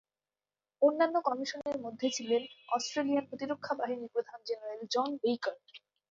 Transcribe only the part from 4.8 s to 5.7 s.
জন বেকার।